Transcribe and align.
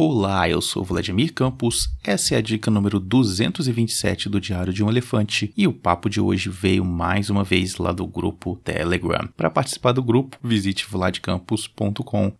Olá, 0.00 0.48
eu 0.48 0.60
sou 0.60 0.84
Vladimir 0.84 1.34
Campos, 1.34 1.88
essa 2.04 2.36
é 2.36 2.38
a 2.38 2.40
dica 2.40 2.70
número 2.70 3.00
227 3.00 4.28
do 4.28 4.40
Diário 4.40 4.72
de 4.72 4.84
um 4.84 4.88
Elefante 4.88 5.52
e 5.56 5.66
o 5.66 5.72
papo 5.72 6.08
de 6.08 6.20
hoje 6.20 6.48
veio 6.48 6.84
mais 6.84 7.30
uma 7.30 7.42
vez 7.42 7.78
lá 7.78 7.90
do 7.90 8.06
grupo 8.06 8.54
Telegram. 8.62 9.28
Para 9.36 9.50
participar 9.50 9.90
do 9.90 10.00
grupo, 10.00 10.38
visite 10.40 10.86
vladcampos.com 10.88 12.32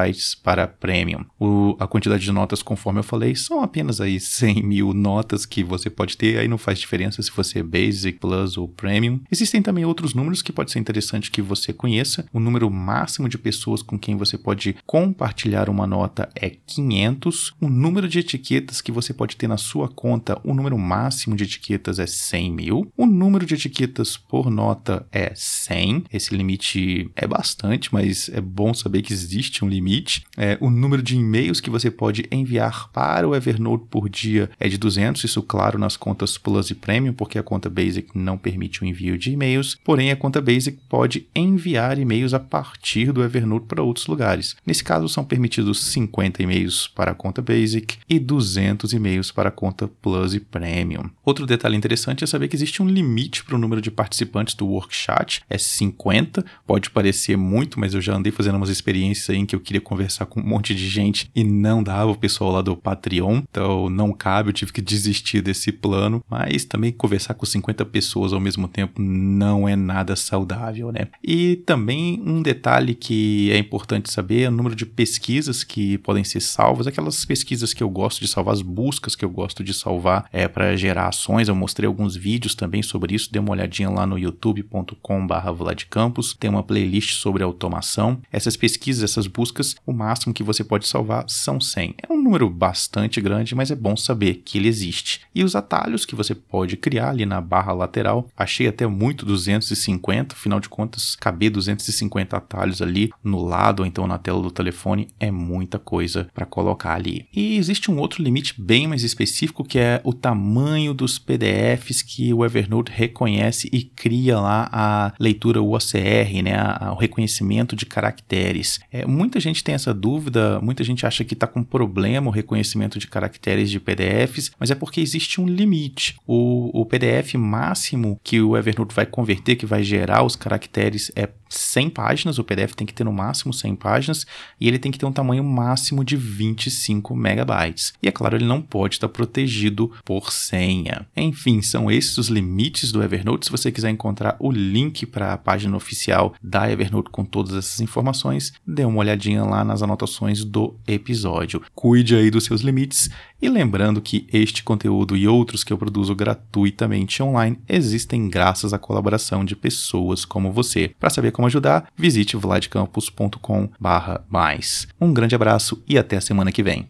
para 0.42 0.66
Premium. 0.66 1.24
O, 1.38 1.76
a 1.78 1.86
quantidade 1.86 2.22
de 2.22 2.32
notas, 2.32 2.62
conforme 2.62 3.00
eu 3.00 3.04
falei, 3.04 3.34
são 3.34 3.62
apenas 3.62 4.00
aí 4.00 4.20
100 4.20 4.62
mil 4.62 4.92
notas 4.92 5.46
que 5.46 5.62
você 5.62 5.88
pode 5.88 6.16
ter, 6.16 6.38
aí 6.38 6.48
não 6.48 6.58
faz 6.58 6.78
diferença 6.78 7.22
se 7.22 7.30
você 7.30 7.60
é 7.60 7.62
Basic, 7.62 8.18
Plus 8.18 8.56
ou 8.56 8.68
Premium. 8.68 9.20
Existem 9.30 9.62
também 9.62 9.84
outros 9.84 10.14
números 10.14 10.42
que 10.42 10.52
pode 10.52 10.70
ser 10.70 10.78
interessante 10.78 11.30
que 11.30 11.42
você 11.42 11.72
conheça. 11.72 12.26
O 12.32 12.40
número 12.40 12.70
máximo 12.70 13.28
de 13.28 13.38
pessoas 13.38 13.82
com 13.82 13.98
quem 13.98 14.16
você 14.16 14.36
pode 14.36 14.76
compartilhar 14.86 15.68
uma 15.68 15.86
nota 15.86 16.28
é 16.34 16.50
500. 16.50 17.54
O 17.60 17.68
número 17.68 18.08
de 18.08 18.18
etiquetas 18.18 18.80
que 18.80 18.92
você 18.92 19.12
pode 19.12 19.36
ter 19.36 19.48
na 19.48 19.56
sua 19.56 19.88
conta, 19.88 20.40
o 20.44 20.54
número 20.54 20.78
máximo 20.78 21.36
de 21.36 21.44
etiquetas 21.44 21.98
é 21.98 22.06
100 22.06 22.52
mil. 22.52 22.92
O 22.96 23.06
número 23.06 23.46
de 23.46 23.54
etiquetas 23.54 24.16
por 24.16 24.50
nota 24.50 25.06
é 25.12 25.32
100. 25.34 26.04
Esse 26.12 26.34
limite 26.34 27.10
é 27.14 27.26
bastante, 27.26 27.92
mas 27.92 28.28
é 28.28 28.40
bom 28.40 28.72
saber 28.80 29.02
que 29.02 29.12
existe 29.12 29.64
um 29.64 29.68
limite. 29.68 30.24
É, 30.36 30.56
o 30.60 30.70
número 30.70 31.02
de 31.02 31.16
e-mails 31.16 31.60
que 31.60 31.70
você 31.70 31.90
pode 31.90 32.26
enviar 32.30 32.90
para 32.92 33.28
o 33.28 33.34
Evernote 33.34 33.84
por 33.90 34.08
dia 34.08 34.50
é 34.58 34.68
de 34.68 34.78
200, 34.78 35.22
isso 35.24 35.42
claro 35.42 35.78
nas 35.78 35.96
contas 35.96 36.38
Plus 36.38 36.70
e 36.70 36.74
Premium, 36.74 37.12
porque 37.12 37.38
a 37.38 37.42
conta 37.42 37.70
Basic 37.70 38.08
não 38.14 38.38
permite 38.38 38.82
o 38.82 38.86
envio 38.86 39.18
de 39.18 39.30
e-mails, 39.30 39.78
porém 39.84 40.10
a 40.10 40.16
conta 40.16 40.40
Basic 40.40 40.78
pode 40.88 41.26
enviar 41.34 41.98
e-mails 41.98 42.34
a 42.34 42.40
partir 42.40 43.12
do 43.12 43.22
Evernote 43.22 43.66
para 43.66 43.82
outros 43.82 44.06
lugares. 44.06 44.56
Nesse 44.66 44.82
caso 44.82 45.08
são 45.08 45.24
permitidos 45.24 45.84
50 45.84 46.42
e-mails 46.42 46.88
para 46.88 47.12
a 47.12 47.14
conta 47.14 47.42
Basic 47.42 47.98
e 48.08 48.18
200 48.18 48.92
e-mails 48.92 49.30
para 49.30 49.48
a 49.48 49.52
conta 49.52 49.88
Plus 50.00 50.34
e 50.34 50.40
Premium. 50.40 51.10
Outro 51.24 51.46
detalhe 51.46 51.76
interessante 51.76 52.24
é 52.24 52.26
saber 52.26 52.48
que 52.48 52.56
existe 52.56 52.82
um 52.82 52.88
limite 52.88 53.44
para 53.44 53.54
o 53.54 53.58
número 53.58 53.80
de 53.82 53.90
participantes 53.90 54.54
do 54.54 54.66
Workchat, 54.66 55.42
é 55.48 55.58
50, 55.58 56.44
pode 56.66 56.90
parecer 56.90 57.36
muito, 57.36 57.78
mas 57.78 57.94
eu 57.94 58.00
já 58.00 58.14
andei 58.14 58.32
fazendo 58.32 58.56
umas 58.56 58.69
experiências 58.70 59.30
aí 59.30 59.36
em 59.36 59.46
que 59.46 59.54
eu 59.54 59.60
queria 59.60 59.80
conversar 59.80 60.26
com 60.26 60.40
um 60.40 60.44
monte 60.44 60.74
de 60.74 60.88
gente 60.88 61.30
e 61.34 61.44
não 61.44 61.82
dava 61.82 62.10
o 62.10 62.16
pessoal 62.16 62.52
lá 62.52 62.62
do 62.62 62.76
Patreon, 62.76 63.42
então 63.50 63.90
não 63.90 64.12
cabe, 64.12 64.48
eu 64.48 64.54
tive 64.54 64.72
que 64.72 64.80
desistir 64.80 65.42
desse 65.42 65.72
plano, 65.72 66.24
mas 66.30 66.64
também 66.64 66.92
conversar 66.92 67.34
com 67.34 67.44
50 67.44 67.84
pessoas 67.86 68.32
ao 68.32 68.40
mesmo 68.40 68.68
tempo 68.68 69.02
não 69.02 69.68
é 69.68 69.74
nada 69.76 70.16
saudável, 70.16 70.92
né? 70.92 71.08
E 71.22 71.56
também 71.66 72.22
um 72.24 72.40
detalhe 72.42 72.94
que 72.94 73.50
é 73.50 73.58
importante 73.58 74.10
saber 74.10 74.42
é 74.42 74.48
o 74.48 74.52
número 74.52 74.74
de 74.74 74.86
pesquisas 74.86 75.62
que 75.64 75.98
podem 75.98 76.24
ser 76.24 76.40
salvas, 76.40 76.86
aquelas 76.86 77.22
pesquisas 77.24 77.74
que 77.74 77.82
eu 77.82 77.90
gosto 77.90 78.20
de 78.20 78.28
salvar, 78.28 78.54
as 78.54 78.62
buscas 78.62 79.16
que 79.16 79.24
eu 79.24 79.30
gosto 79.30 79.64
de 79.64 79.74
salvar 79.74 80.26
é 80.32 80.48
para 80.48 80.76
gerar 80.76 81.08
ações. 81.08 81.48
Eu 81.48 81.54
mostrei 81.54 81.86
alguns 81.86 82.16
vídeos 82.16 82.54
também 82.54 82.82
sobre 82.82 83.14
isso, 83.14 83.32
dê 83.32 83.38
uma 83.38 83.52
olhadinha 83.52 83.90
lá 83.90 84.06
no 84.06 84.18
youtube.com/vladcampos, 84.18 86.34
tem 86.38 86.50
uma 86.50 86.62
playlist 86.62 87.14
sobre 87.14 87.42
automação. 87.42 88.20
Essas 88.32 88.56
pesquisas, 88.60 89.02
essas 89.02 89.26
buscas, 89.26 89.74
o 89.86 89.92
máximo 89.92 90.34
que 90.34 90.42
você 90.42 90.62
pode 90.62 90.86
salvar 90.86 91.24
são 91.26 91.58
100. 91.58 91.94
É 92.06 92.12
um 92.12 92.22
número 92.22 92.48
bastante 92.50 93.20
grande, 93.20 93.54
mas 93.54 93.70
é 93.70 93.74
bom 93.74 93.96
saber 93.96 94.42
que 94.44 94.58
ele 94.58 94.68
existe. 94.68 95.22
E 95.34 95.42
os 95.42 95.56
atalhos 95.56 96.04
que 96.04 96.14
você 96.14 96.34
pode 96.34 96.76
criar 96.76 97.10
ali 97.10 97.24
na 97.24 97.40
barra 97.40 97.72
lateral, 97.72 98.28
achei 98.36 98.68
até 98.68 98.86
muito 98.86 99.24
250, 99.24 100.34
afinal 100.34 100.60
de 100.60 100.68
contas, 100.68 101.16
caber 101.16 101.50
250 101.50 102.36
atalhos 102.36 102.82
ali 102.82 103.10
no 103.24 103.42
lado 103.42 103.80
ou 103.80 103.86
então 103.86 104.06
na 104.06 104.18
tela 104.18 104.42
do 104.42 104.50
telefone 104.50 105.08
é 105.18 105.30
muita 105.30 105.78
coisa 105.78 106.28
para 106.34 106.44
colocar 106.44 106.94
ali. 106.94 107.26
E 107.34 107.56
existe 107.56 107.90
um 107.90 107.98
outro 107.98 108.22
limite 108.22 108.60
bem 108.60 108.86
mais 108.86 109.02
específico 109.02 109.64
que 109.64 109.78
é 109.78 110.00
o 110.04 110.12
tamanho 110.12 110.92
dos 110.92 111.18
PDFs 111.18 112.02
que 112.02 112.34
o 112.34 112.44
Evernote 112.44 112.92
reconhece 112.94 113.70
e 113.72 113.82
cria 113.82 114.38
lá 114.38 114.68
a 114.70 115.12
leitura 115.18 115.62
OCR, 115.62 116.42
né, 116.42 116.56
o 116.92 116.96
reconhecimento 116.96 117.74
de 117.74 117.86
caracteres 117.86 118.49
caracteres. 118.50 118.80
É, 118.90 119.06
muita 119.06 119.38
gente 119.40 119.62
tem 119.62 119.74
essa 119.74 119.94
dúvida, 119.94 120.60
muita 120.60 120.82
gente 120.84 121.06
acha 121.06 121.24
que 121.24 121.34
está 121.34 121.46
com 121.46 121.62
problema 121.62 122.28
o 122.28 122.32
reconhecimento 122.32 122.98
de 122.98 123.06
caracteres 123.06 123.70
de 123.70 123.78
PDFs, 123.78 124.50
mas 124.58 124.70
é 124.70 124.74
porque 124.74 125.00
existe 125.00 125.40
um 125.40 125.46
limite. 125.46 126.16
O, 126.26 126.80
o 126.80 126.84
PDF 126.84 127.34
máximo 127.34 128.20
que 128.22 128.40
o 128.40 128.56
Evernote 128.56 128.94
vai 128.94 129.06
converter, 129.06 129.56
que 129.56 129.66
vai 129.66 129.82
gerar 129.82 130.22
os 130.22 130.36
caracteres, 130.36 131.10
é 131.14 131.28
100 131.50 131.90
páginas, 131.90 132.38
o 132.38 132.44
PDF 132.44 132.74
tem 132.74 132.86
que 132.86 132.94
ter 132.94 133.04
no 133.04 133.12
máximo 133.12 133.52
100 133.52 133.74
páginas 133.74 134.26
e 134.60 134.68
ele 134.68 134.78
tem 134.78 134.92
que 134.92 134.98
ter 134.98 135.06
um 135.06 135.12
tamanho 135.12 135.42
máximo 135.42 136.04
de 136.04 136.16
25 136.16 137.14
megabytes. 137.16 137.92
E 138.00 138.08
é 138.08 138.12
claro, 138.12 138.36
ele 138.36 138.44
não 138.44 138.62
pode 138.62 138.94
estar 138.94 139.08
protegido 139.08 139.90
por 140.04 140.32
senha. 140.32 141.06
Enfim, 141.16 141.60
são 141.60 141.90
esses 141.90 142.16
os 142.18 142.28
limites 142.28 142.92
do 142.92 143.02
Evernote. 143.02 143.46
Se 143.46 143.52
você 143.52 143.72
quiser 143.72 143.90
encontrar 143.90 144.36
o 144.38 144.50
link 144.50 145.04
para 145.06 145.32
a 145.32 145.38
página 145.38 145.76
oficial 145.76 146.34
da 146.40 146.70
Evernote 146.70 147.10
com 147.10 147.24
todas 147.24 147.56
essas 147.56 147.80
informações, 147.80 148.39
dê 148.66 148.84
uma 148.84 148.98
olhadinha 148.98 149.44
lá 149.44 149.64
nas 149.64 149.82
anotações 149.82 150.44
do 150.44 150.76
episódio. 150.86 151.62
Cuide 151.74 152.16
aí 152.16 152.30
dos 152.30 152.44
seus 152.44 152.60
limites 152.60 153.08
e 153.42 153.48
lembrando 153.48 154.00
que 154.00 154.28
este 154.32 154.62
conteúdo 154.62 155.16
e 155.16 155.26
outros 155.26 155.64
que 155.64 155.72
eu 155.72 155.78
produzo 155.78 156.14
gratuitamente 156.14 157.20
online 157.22 157.58
existem 157.68 158.28
graças 158.28 158.72
à 158.72 158.78
colaboração 158.78 159.44
de 159.44 159.56
pessoas 159.56 160.24
como 160.24 160.52
você. 160.52 160.92
Para 160.98 161.10
saber 161.10 161.32
como 161.32 161.46
ajudar, 161.46 161.88
visite 161.96 162.36
vladcampus.com/mais. 162.36 164.86
Um 165.00 165.12
grande 165.12 165.34
abraço 165.34 165.82
e 165.88 165.98
até 165.98 166.16
a 166.16 166.20
semana 166.20 166.52
que 166.52 166.62
vem. 166.62 166.88